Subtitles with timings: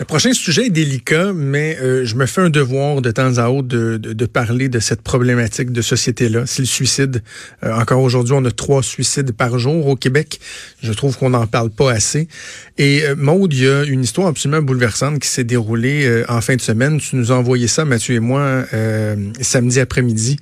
[0.00, 3.48] Le prochain sujet est délicat, mais euh, je me fais un devoir de temps à
[3.48, 6.46] autre de, de, de parler de cette problématique de société-là.
[6.46, 7.22] C'est le suicide.
[7.62, 10.40] Euh, encore aujourd'hui, on a trois suicides par jour au Québec.
[10.82, 12.26] Je trouve qu'on n'en parle pas assez.
[12.76, 16.40] Et euh, Maude, il y a une histoire absolument bouleversante qui s'est déroulée euh, en
[16.40, 16.98] fin de semaine.
[16.98, 18.64] Tu nous as envoyé ça, Mathieu et moi,
[19.40, 20.38] samedi après-midi.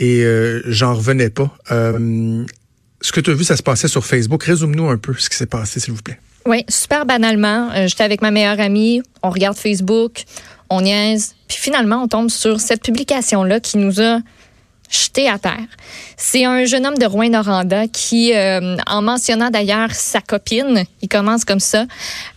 [0.00, 0.24] Et
[0.66, 1.56] j'en revenais pas.
[1.68, 4.42] ce que tu as vu, ça se passait sur Facebook.
[4.42, 6.18] Résume-nous un peu ce qui s'est passé, s'il vous plaît.
[6.46, 7.70] Oui, super banalement.
[7.74, 10.24] Euh, J'étais avec ma meilleure amie, on regarde Facebook,
[10.70, 14.18] on niaise, puis finalement, on tombe sur cette publication-là qui nous a
[14.92, 15.66] jeté à terre.
[16.16, 21.44] C'est un jeune homme de Rouen-Noranda qui, euh, en mentionnant d'ailleurs sa copine, il commence
[21.44, 21.86] comme ça,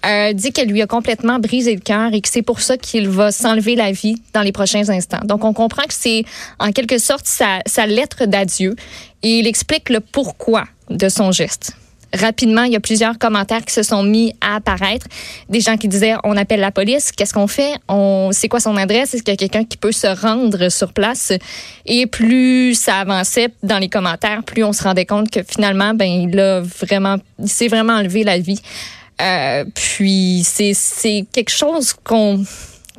[0.06, 3.10] euh, dit qu'elle lui a complètement brisé le cœur et que c'est pour ça qu'il
[3.10, 5.20] va s'enlever la vie dans les prochains instants.
[5.26, 6.24] Donc, on comprend que c'est
[6.60, 8.76] en quelque sorte sa, sa lettre d'adieu
[9.22, 11.74] et il explique le pourquoi de son geste
[12.16, 15.08] rapidement, il y a plusieurs commentaires qui se sont mis à apparaître.
[15.50, 17.74] Des gens qui disaient on appelle la police, qu'est-ce qu'on fait?
[17.88, 19.14] On c'est quoi son adresse?
[19.14, 21.32] Est-ce qu'il y a quelqu'un qui peut se rendre sur place?
[21.86, 26.06] Et plus ça avançait dans les commentaires, plus on se rendait compte que finalement, ben
[26.06, 28.62] il a vraiment, s'est vraiment enlevé la vie.
[29.22, 32.44] Euh, puis c'est c'est quelque chose qu'on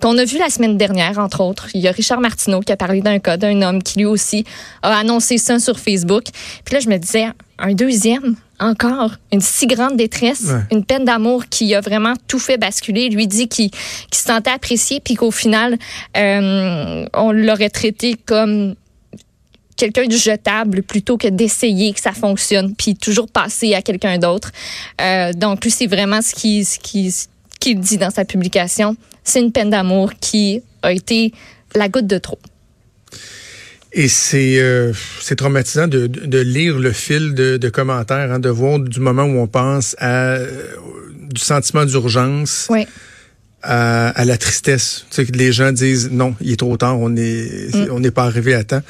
[0.01, 1.69] qu'on a vu la semaine dernière, entre autres.
[1.75, 4.45] Il y a Richard Martineau qui a parlé d'un cas d'un homme qui lui aussi
[4.83, 6.25] a annoncé ça sur Facebook.
[6.65, 7.27] Puis là, je me disais,
[7.59, 12.59] un deuxième, encore, une si grande détresse, une peine d'amour qui a vraiment tout fait
[12.59, 13.09] basculer.
[13.09, 13.71] lui dit qu'il
[14.13, 15.77] se sentait apprécié, puis qu'au final,
[16.17, 18.75] euh, on l'aurait traité comme
[19.77, 24.51] quelqu'un de jetable plutôt que d'essayer que ça fonctionne, puis toujours passer à quelqu'un d'autre.
[25.01, 27.15] Euh, donc, lui, c'est vraiment ce qui, ce qui,
[27.61, 28.97] qu'il dit dans sa publication.
[29.27, 31.33] C'est une peine d'amour qui a été
[31.75, 32.39] la goutte de trop.
[33.93, 38.49] Et c'est euh, c'est traumatisant de, de, lire le fil de, de commentaires, hein, de
[38.49, 40.47] voir du moment où on pense à euh,
[41.31, 42.69] du sentiment d'urgence.
[42.71, 42.87] Oui
[43.63, 45.07] à, la tristesse.
[45.11, 47.89] Tu sais, que les gens disent non, il est trop tard, on est, mm.
[47.91, 48.83] on n'est pas arrivé à temps.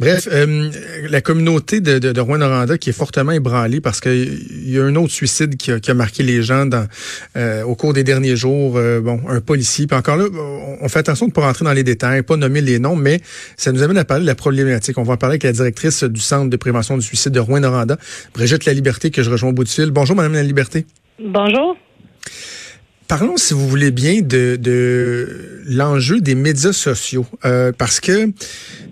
[0.00, 0.70] Bref, euh,
[1.08, 4.96] la communauté de, de, de Rouen-Noranda qui est fortement ébranlée parce qu'il y a un
[4.96, 6.86] autre suicide qui a, qui a marqué les gens dans,
[7.36, 8.76] euh, au cours des derniers jours.
[8.76, 9.86] Euh, bon, un policier.
[9.86, 10.24] Puis encore là,
[10.80, 13.20] on fait attention de ne pas rentrer dans les détails, pas nommer les noms, mais
[13.56, 14.96] ça nous amène à parler de la problématique.
[14.98, 17.98] On va en parler avec la directrice du Centre de prévention du suicide de Rouen-Noranda,
[18.34, 19.90] Brigitte La Liberté, que je rejoins au bout du fil.
[19.90, 20.86] Bonjour, Madame La Liberté.
[21.22, 21.76] Bonjour.
[23.12, 28.32] Parlons, si vous voulez bien, de, de l'enjeu des médias sociaux, euh, parce que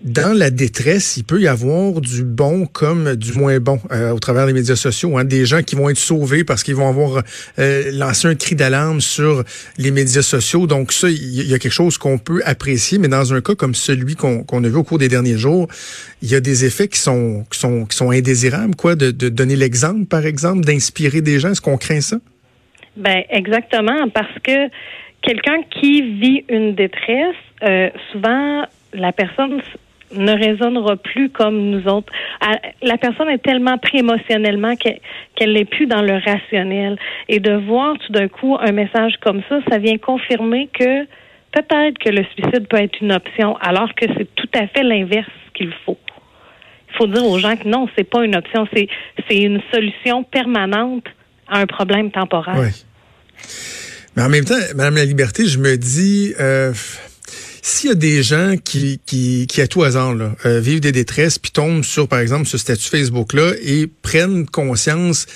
[0.05, 4.19] dans la détresse, il peut y avoir du bon comme du moins bon euh, au
[4.19, 5.17] travers des médias sociaux.
[5.17, 7.23] Hein, des gens qui vont être sauvés parce qu'ils vont avoir
[7.59, 9.43] euh, lancé un cri d'alarme sur
[9.79, 10.67] les médias sociaux.
[10.67, 13.75] Donc ça, il y, a quelque chose qu'on peut apprécier, mais dans un cas comme
[13.75, 15.67] celui qu'on a vu au cours des derniers jours,
[16.21, 19.31] il y a des effets qui sont qui sont qui sont indésirables, quoi, de, de
[19.31, 21.53] donner l'exemple, par exemple, d'inspirer des gens.
[21.53, 22.19] Est-ce qu'on craint ça?
[22.97, 24.69] Ben exactement, parce que
[25.23, 29.61] quelqu'un qui vit une détresse, euh, souvent la personne
[30.13, 32.13] ne résonnera plus comme nous autres.
[32.83, 36.99] La personne est tellement pris émotionnellement qu'elle n'est plus dans le rationnel.
[37.29, 41.05] Et de voir tout d'un coup un message comme ça, ça vient confirmer que
[41.53, 45.31] peut-être que le suicide peut être une option, alors que c'est tout à fait l'inverse
[45.55, 45.99] qu'il faut.
[46.93, 48.89] Il faut dire aux gens que non, c'est pas une option, c'est
[49.37, 51.07] une solution permanente
[51.51, 52.59] un problème temporaire.
[52.59, 52.69] Oui.
[54.17, 56.73] Mais en même temps, Madame la Liberté, je me dis, euh,
[57.63, 61.53] s'il y a des gens qui, qui, à tout hasard, euh, vivent des détresses, puis
[61.53, 65.27] tombent sur, par exemple, ce statut Facebook-là et prennent conscience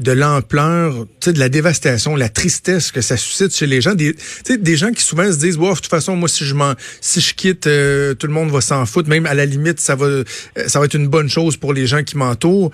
[0.00, 3.94] de l'ampleur, de la dévastation, la tristesse que ça suscite chez les gens.
[3.94, 4.16] Des,
[4.48, 7.34] des gens qui souvent se disent, de toute façon, moi, si je m'en, si je
[7.34, 9.10] quitte, euh, tout le monde va s'en foutre.
[9.10, 10.24] Même à la limite, ça va, euh,
[10.66, 12.70] ça va être une bonne chose pour les gens qui m'entourent.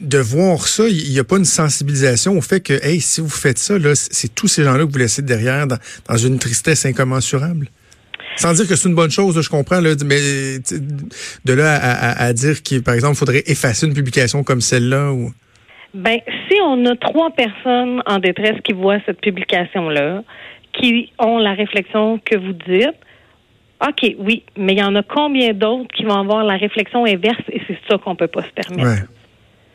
[0.00, 3.28] De voir ça, il n'y a pas une sensibilisation au fait que, hey, si vous
[3.28, 5.78] faites ça, là, c'est tous ces gens-là que vous laissez derrière dans,
[6.08, 7.70] dans une tristesse incommensurable.
[8.36, 10.58] Sans dire que c'est une bonne chose, je comprends, là, mais
[11.44, 15.32] de là à, à dire qu'il, par exemple, faudrait effacer une publication comme celle-là ou.
[15.92, 20.22] Ben, si on a trois personnes en détresse qui voient cette publication-là,
[20.72, 22.96] qui ont la réflexion que vous dites,
[23.86, 27.42] OK, oui, mais il y en a combien d'autres qui vont avoir la réflexion inverse
[27.50, 29.08] et c'est ça qu'on peut pas se permettre?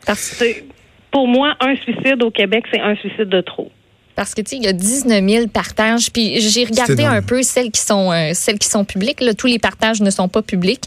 [0.06, 0.44] Parce que
[1.10, 3.70] pour moi, un suicide au Québec, c'est un suicide de trop.
[4.14, 6.10] Parce que tu sais, il y a 19 000 partages.
[6.10, 9.20] Puis j'ai regardé un peu celles qui sont euh, celles qui sont publiques.
[9.20, 10.84] Là, tous les partages ne sont pas publics.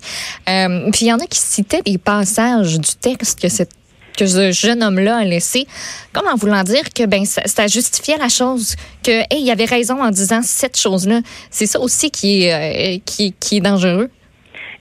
[0.50, 3.79] Euh, puis il y en a qui citaient des passages du texte que cette
[4.19, 5.66] que ce jeune homme-là a laissé,
[6.13, 10.01] comme en voulant dire que ben ça, justifiait la chose, que hey, il avait raison
[10.01, 11.21] en disant cette chose-là.
[11.50, 14.10] C'est ça aussi qui est, euh, qui, est dangereux.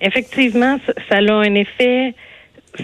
[0.01, 2.15] Effectivement, ça, a un effet,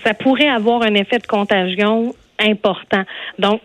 [0.04, 3.02] ça pourrait avoir un effet de contagion important.
[3.38, 3.60] Donc,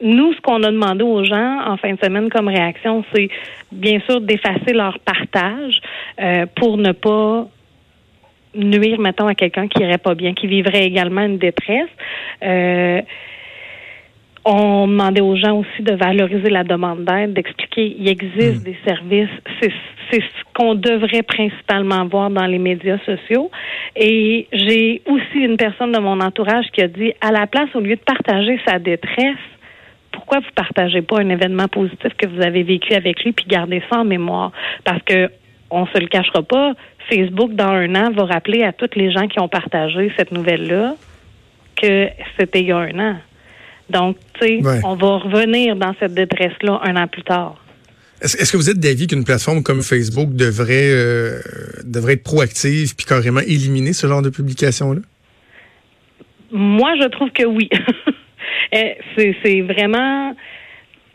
[0.00, 3.28] nous, ce qu'on a demandé aux gens en fin de semaine comme réaction, c'est
[3.72, 5.80] bien sûr d'effacer leur partage
[6.20, 7.48] euh, pour ne pas
[8.54, 11.88] nuire, mettons, à quelqu'un qui irait pas bien, qui vivrait également une détresse.
[12.42, 13.00] Euh,
[14.44, 18.64] on demandait aux gens aussi de valoriser la demande d'aide, d'expliquer il existe hmm.
[18.64, 19.30] des services.
[19.60, 19.72] C'est,
[20.10, 23.50] c'est ce qu'on devrait principalement voir dans les médias sociaux.
[23.96, 27.80] Et j'ai aussi une personne de mon entourage qui a dit à la place, au
[27.80, 29.38] lieu de partager sa détresse,
[30.12, 33.82] pourquoi vous partagez pas un événement positif que vous avez vécu avec lui puis gardez
[33.90, 34.52] ça en mémoire?
[34.84, 35.30] Parce que
[35.70, 36.74] on se le cachera pas,
[37.08, 40.94] Facebook dans un an va rappeler à toutes les gens qui ont partagé cette nouvelle-là
[41.80, 42.08] que
[42.38, 43.16] c'était il y a un an.
[43.90, 47.56] Donc, tu sais, on va revenir dans cette détresse-là un an plus tard.
[48.22, 51.40] Est-ce que vous êtes d'avis qu'une plateforme comme Facebook devrait, euh,
[51.84, 55.02] devrait être proactive puis carrément éliminer ce genre de publication-là?
[56.50, 57.68] Moi, je trouve que oui.
[58.72, 60.34] Euh, c'est vraiment...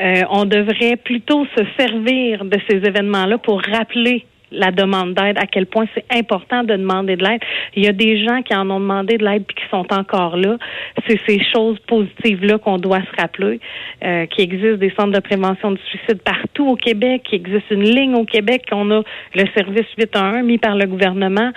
[0.01, 5.45] Euh, on devrait plutôt se servir de ces événements-là pour rappeler la demande d'aide, à
[5.45, 7.41] quel point c'est important de demander de l'aide.
[7.75, 10.37] Il y a des gens qui en ont demandé de l'aide puis qui sont encore
[10.37, 10.57] là.
[11.07, 13.59] C'est ces choses positives-là qu'on doit se rappeler,
[14.03, 17.83] euh, qu'il existe des centres de prévention du suicide partout au Québec, qu'il existe une
[17.83, 19.03] ligne au Québec, qu'on a
[19.35, 21.51] le service 811 mis par le gouvernement.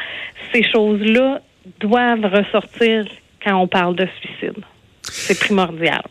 [0.53, 1.41] Ces choses-là
[1.81, 3.05] doivent ressortir
[3.44, 4.62] quand on parle de suicide.
[5.03, 6.03] C'est primordial.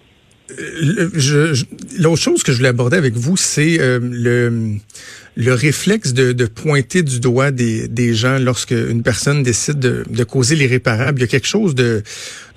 [0.59, 1.55] Euh,
[1.97, 4.77] l'autre chose que je voulais aborder avec vous, c'est euh, le
[5.37, 10.03] le réflexe de, de, pointer du doigt des, des gens lorsque une personne décide de,
[10.09, 11.19] de causer l'irréparable.
[11.19, 12.03] Il y a quelque chose de,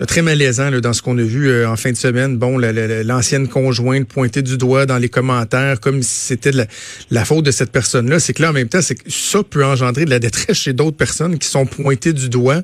[0.09, 2.37] très malaisant là, dans ce qu'on a vu euh, en fin de semaine.
[2.37, 6.67] Bon, l'ancienne conjointe pointer du doigt dans les commentaires comme si c'était la,
[7.11, 8.19] la, faute de cette personne-là.
[8.19, 10.73] C'est que là, en même temps, c'est que ça peut engendrer de la détresse chez
[10.73, 12.63] d'autres personnes qui sont pointées du doigt,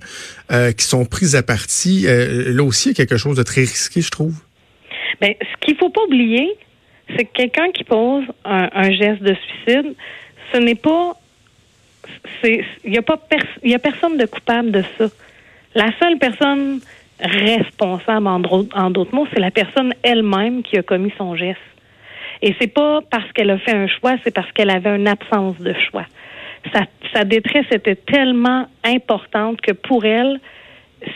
[0.51, 2.07] euh, qui sont prises à partie.
[2.09, 4.35] Euh, là aussi, il y a quelque chose de très risqué, je trouve.
[5.21, 6.57] Bien, ce qu'il faut pas oublier,
[7.17, 9.95] c'est que quelqu'un qui pose un, geste de suicide,
[10.53, 11.15] ce n'est pas.
[12.45, 13.19] Il n'y a, pas
[13.63, 15.07] y a personne de coupable de ça.
[15.75, 16.81] La seule personne
[17.21, 21.59] responsable, en, d'autres mots, c'est la personne elle-même qui a commis son geste.
[22.43, 25.59] Et c'est pas parce qu'elle a fait un choix, c'est parce qu'elle avait une absence
[25.59, 26.07] de choix.
[27.13, 30.41] Sa détresse était tellement importante que pour elle,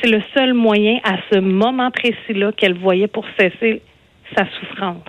[0.01, 3.83] c'est le seul moyen à ce moment précis-là qu'elle voyait pour cesser
[4.37, 5.03] sa souffrance.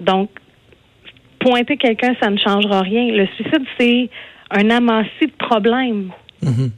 [0.00, 0.30] Donc,
[1.38, 3.12] pointer quelqu'un, ça ne changera rien.
[3.12, 4.10] Le suicide, c'est
[4.50, 6.10] un amassis de problèmes.
[6.42, 6.70] Mm-hmm.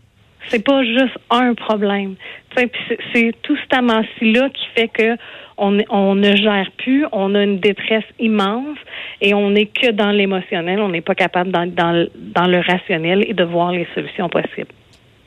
[0.49, 2.17] C'est pas juste un problème.
[2.57, 5.17] C'est tout cet amassis-là qui fait que
[5.57, 8.77] on, on, ne gère plus, on a une détresse immense
[9.21, 13.25] et on n'est que dans l'émotionnel, on n'est pas capable dans, dans, dans le rationnel
[13.29, 14.75] et de voir les solutions possibles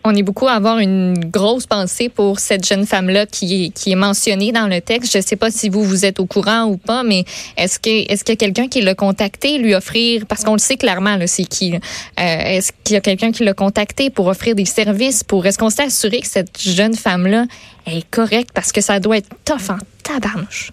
[0.05, 4.51] on est beaucoup à avoir une grosse pensée pour cette jeune femme-là qui est, mentionnée
[4.51, 5.11] dans le texte.
[5.11, 7.23] Je ne sais pas si vous, vous êtes au courant ou pas, mais
[7.57, 10.59] est-ce que est-ce qu'il y a quelqu'un qui l'a contacté, lui offrir, parce qu'on le
[10.59, 11.73] sait clairement, c'est qui.
[11.73, 11.79] Euh,
[12.17, 15.69] est-ce qu'il y a quelqu'un qui l'a contacté pour offrir des services, pour est-ce qu'on
[15.69, 17.45] s'est assuré que cette jeune femme-là
[17.87, 20.71] est correcte, parce que ça doit être tough en tabarnouche.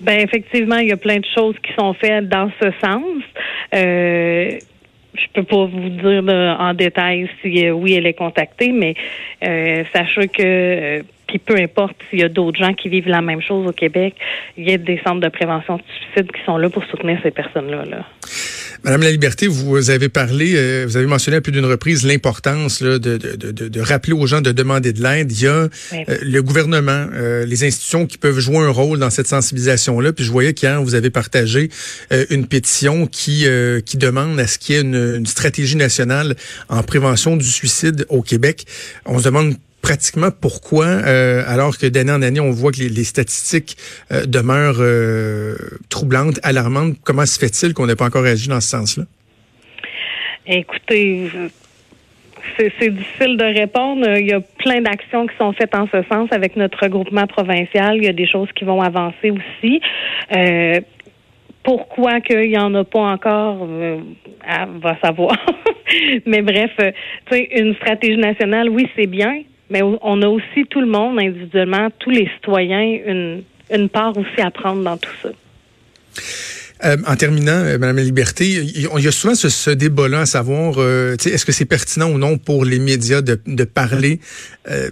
[0.00, 3.02] Ben effectivement, il y a plein de choses qui sont faites dans ce sens.
[3.74, 4.58] Euh,
[5.16, 6.22] je peux pas vous dire
[6.58, 8.94] en détail si euh, oui elle est contactée, mais
[9.44, 13.20] euh, sachez que euh, puis peu importe s'il y a d'autres gens qui vivent la
[13.20, 14.14] même chose au Québec,
[14.56, 17.32] il y a des centres de prévention du suicide qui sont là pour soutenir ces
[17.32, 17.84] personnes-là.
[17.84, 18.04] Là.
[18.86, 22.80] Madame la Liberté, vous avez parlé, euh, vous avez mentionné à plus d'une reprise l'importance
[22.80, 25.32] de, de, de, de, rappeler aux gens de demander de l'aide.
[25.32, 25.68] Il y a euh,
[26.22, 30.12] le gouvernement, euh, les institutions qui peuvent jouer un rôle dans cette sensibilisation-là.
[30.12, 31.68] Puis je voyais qu'hier, vous avez partagé
[32.30, 33.46] une pétition qui,
[33.84, 36.36] qui demande à ce qu'il y ait une, une stratégie nationale
[36.68, 38.66] en prévention du suicide au Québec.
[39.04, 43.04] On se demande pratiquement pourquoi, euh, alors que d'année en année, on voit que les,
[43.04, 43.76] statistiques
[44.10, 45.54] euh, demeurent euh,
[45.88, 49.04] troublantes, alarmantes, comment se fait-il qu'on n'ait pas encore agi dans ce sens-là?
[50.44, 51.30] Écoutez,
[52.58, 54.08] c'est difficile de répondre.
[54.18, 57.98] Il y a plein d'actions qui sont faites en ce sens avec notre regroupement provincial.
[57.98, 59.80] Il y a des choses qui vont avancer aussi.
[61.62, 65.36] pourquoi qu'il n'y en a pas encore, on va savoir.
[66.26, 66.92] Mais bref, tu
[67.30, 71.88] sais, une stratégie nationale, oui, c'est bien, mais on a aussi tout le monde individuellement,
[71.98, 75.30] tous les citoyens, une, une part aussi à prendre dans tout ça.
[76.84, 80.26] Euh, en terminant, euh, Madame la Liberté, il y a souvent ce, ce débat-là à
[80.26, 84.20] savoir, euh, est-ce que c'est pertinent ou non pour les médias de, parler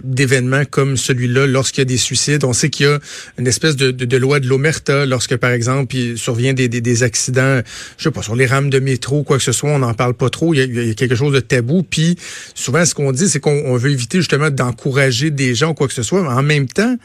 [0.03, 2.43] d'événements comme celui-là lorsqu'il y a des suicides?
[2.43, 2.99] On sait qu'il y a
[3.37, 7.61] une espèce de, loi de l'omerta lorsque, par exemple, il survient des, accidents,
[7.97, 10.13] je sais pas, sur les rames de métro, quoi que ce soit, on n'en parle
[10.13, 10.53] pas trop.
[10.53, 11.83] Il y, a, il y, a, quelque chose de tabou.
[11.83, 12.17] Puis
[12.53, 16.03] souvent, ce qu'on dit, c'est qu'on veut éviter justement d'encourager des gens, quoi que ce
[16.03, 16.21] soit.
[16.21, 16.97] Mais en même temps,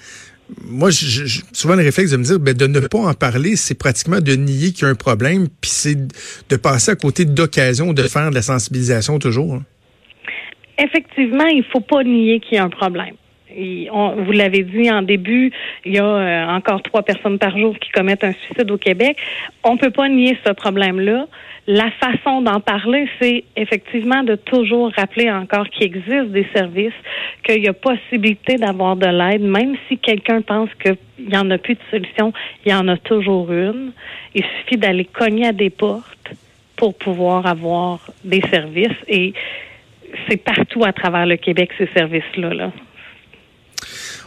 [0.65, 0.91] moi,
[1.53, 4.33] souvent le réflexe de me dire, ben, de ne pas en parler, c'est pratiquement de
[4.35, 8.31] nier qu'il y a un problème, puis c'est de passer à côté d'occasions de faire
[8.31, 9.55] de la sensibilisation toujours.
[9.55, 9.65] Hein.
[10.79, 13.15] Effectivement, il faut pas nier qu'il y a un problème.
[13.55, 15.53] Vous l'avez dit en début,
[15.85, 19.17] il y a euh, encore trois personnes par jour qui commettent un suicide au Québec.
[19.65, 21.27] On peut pas nier ce problème-là.
[21.67, 26.95] La façon d'en parler, c'est effectivement de toujours rappeler encore qu'il existe des services,
[27.45, 30.97] qu'il y a possibilité d'avoir de l'aide, même si quelqu'un pense qu'il
[31.29, 32.33] n'y en a plus de solution,
[32.65, 33.93] il y en a toujours une.
[34.35, 36.33] Il suffit d'aller cogner à des portes
[36.77, 39.35] pour pouvoir avoir des services et
[40.29, 42.55] c'est partout à travers le Québec ces services-là.
[42.55, 42.73] Là.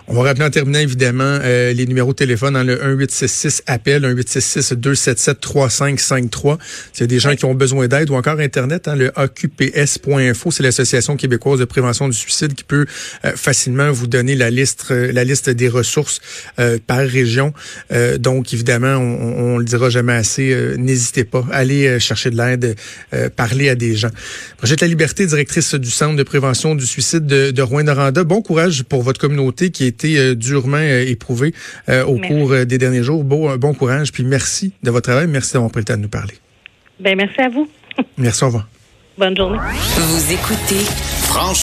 [0.09, 4.01] On va rappeler en terminant, évidemment, euh, les numéros de téléphone dans le 1866 appel,
[4.01, 6.57] 1866 277 3553.
[6.91, 10.51] S'il y a des gens qui ont besoin d'aide ou encore Internet, hein, le AQPS.info,
[10.51, 12.85] c'est l'Association québécoise de prévention du suicide qui peut
[13.23, 16.19] euh, facilement vous donner la liste, euh, la liste des ressources
[16.87, 17.53] par région.
[18.19, 22.75] donc, évidemment, on, on, le dira jamais assez, n'hésitez pas, allez chercher de l'aide,
[23.35, 24.09] parler à des gens.
[24.57, 28.23] Brigitte La Liberté, directrice du Centre de prévention du suicide de, de Rouen-Noranda.
[28.23, 31.53] Bon courage pour votre communauté qui est été euh, durement euh, éprouvé
[31.89, 33.23] euh, au cours des derniers jours.
[33.23, 35.27] Bon, bon courage, puis merci de votre travail.
[35.27, 36.33] Merci d'avoir pris le temps de nous parler.
[36.99, 37.69] Ben, merci à vous.
[38.17, 38.67] merci, au revoir.
[39.17, 39.59] Bonne journée.
[39.95, 40.83] Vous écoutez
[41.23, 41.53] Franchement.